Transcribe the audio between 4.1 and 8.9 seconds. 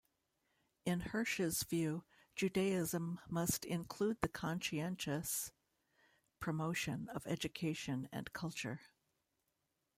the conscientious promotion of education and culture".